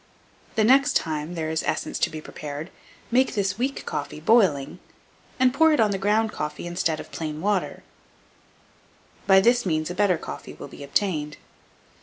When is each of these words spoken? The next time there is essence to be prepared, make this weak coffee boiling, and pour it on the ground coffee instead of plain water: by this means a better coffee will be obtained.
The 0.55 0.63
next 0.63 0.95
time 0.95 1.35
there 1.35 1.51
is 1.51 1.61
essence 1.61 1.99
to 1.99 2.09
be 2.09 2.21
prepared, 2.21 2.71
make 3.11 3.35
this 3.35 3.59
weak 3.59 3.85
coffee 3.85 4.19
boiling, 4.19 4.79
and 5.39 5.53
pour 5.53 5.71
it 5.73 5.79
on 5.79 5.91
the 5.91 5.99
ground 5.99 6.31
coffee 6.31 6.65
instead 6.65 6.99
of 6.99 7.11
plain 7.11 7.39
water: 7.39 7.83
by 9.27 9.39
this 9.39 9.63
means 9.63 9.91
a 9.91 9.93
better 9.93 10.17
coffee 10.17 10.53
will 10.55 10.69
be 10.69 10.83
obtained. 10.83 11.37